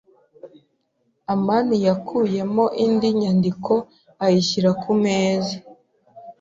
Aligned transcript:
amani 1.33 1.75
yakuyemo 1.87 2.65
indi 2.85 3.07
nyandiko 3.19 3.73
ayishyira 4.23 4.69
ku 4.81 4.91
meza. 5.03 5.55